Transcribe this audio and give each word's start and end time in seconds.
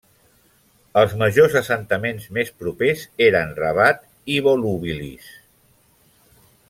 Els 1.01 1.11
majors 1.21 1.57
assentaments 1.59 2.25
més 2.37 2.49
propers 2.63 3.03
eren 3.27 3.53
Rabat 3.61 4.01
i 4.37 4.41
Volubilis. 4.49 5.29